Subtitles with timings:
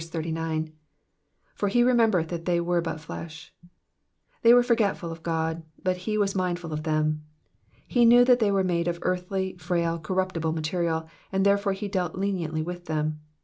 [1.59, 3.51] ''''For he remembered that they were hut fleshy
[4.41, 7.23] They were forgetful of God, but he was mindful of them.
[7.85, 12.15] He knew that they were made of earthy, frail, corruptible material, and therefore he dealt
[12.15, 13.21] leniently with them.